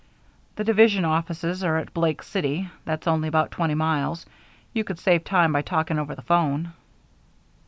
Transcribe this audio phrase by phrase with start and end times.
[0.55, 2.71] "The division offices are at Blake City.
[2.85, 4.25] That's only about twenty miles.
[4.73, 6.73] You could save time by talking over the 'phone."